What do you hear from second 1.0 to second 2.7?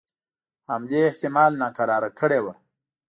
احتمال ناکراره کړي وه.